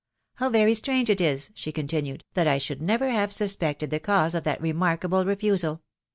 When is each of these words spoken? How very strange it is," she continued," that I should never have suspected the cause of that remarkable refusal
How 0.37 0.49
very 0.49 0.73
strange 0.73 1.11
it 1.11 1.21
is," 1.21 1.51
she 1.53 1.71
continued," 1.71 2.23
that 2.33 2.47
I 2.47 2.57
should 2.57 2.81
never 2.81 3.11
have 3.11 3.31
suspected 3.31 3.91
the 3.91 3.99
cause 3.99 4.33
of 4.33 4.43
that 4.45 4.59
remarkable 4.59 5.25
refusal 5.25 5.83